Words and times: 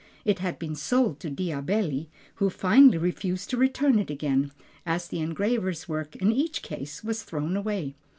It 0.25 0.39
had 0.39 0.57
been 0.57 0.73
sold 0.73 1.19
to 1.19 1.29
Diabelli, 1.29 2.09
who 2.37 2.49
finally 2.49 2.97
refused 2.97 3.51
to 3.51 3.57
return 3.57 3.99
it 3.99 4.09
again, 4.09 4.51
as 4.83 5.07
the 5.07 5.19
engraver's 5.19 5.87
work 5.87 6.15
in 6.15 6.31
each 6.31 6.63
case 6.63 7.03
was 7.03 7.21
thrown 7.21 7.55
away. 7.55 7.93